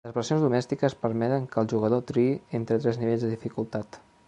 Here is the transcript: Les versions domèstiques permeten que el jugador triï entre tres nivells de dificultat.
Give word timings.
Les 0.09 0.13
versions 0.13 0.45
domèstiques 0.45 0.95
permeten 1.01 1.45
que 1.51 1.59
el 1.63 1.69
jugador 1.75 2.03
triï 2.13 2.33
entre 2.61 2.81
tres 2.87 3.01
nivells 3.05 3.27
de 3.27 3.33
dificultat. 3.37 4.05